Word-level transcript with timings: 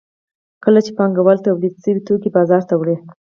کله 0.63 0.79
چې 0.85 0.91
پانګوال 0.97 1.37
تولید 1.45 1.73
شوي 1.83 2.01
توکي 2.07 2.29
بازار 2.35 2.61
ته 2.69 2.73
وړي 2.79 2.95